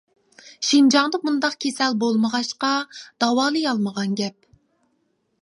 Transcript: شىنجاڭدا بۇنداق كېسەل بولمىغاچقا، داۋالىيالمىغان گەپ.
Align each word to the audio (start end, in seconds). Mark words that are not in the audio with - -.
شىنجاڭدا 0.69 1.19
بۇنداق 1.25 1.57
كېسەل 1.65 1.99
بولمىغاچقا، 2.05 2.71
داۋالىيالمىغان 3.25 4.19
گەپ. 4.23 4.39